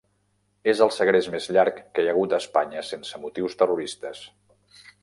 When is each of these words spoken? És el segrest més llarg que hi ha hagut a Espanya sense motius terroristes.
És 0.73 0.79
el 0.85 0.89
segrest 0.95 1.29
més 1.35 1.49
llarg 1.57 1.79
que 1.99 2.07
hi 2.07 2.09
ha 2.09 2.17
hagut 2.17 2.35
a 2.35 2.41
Espanya 2.45 2.85
sense 2.89 3.25
motius 3.27 3.61
terroristes. 3.63 4.27